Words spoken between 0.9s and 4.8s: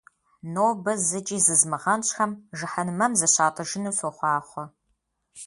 зыкӀи зызмыгъэнщӀхэм жыхьэнмэм зыщатӀыжыну сохъуахъуэ!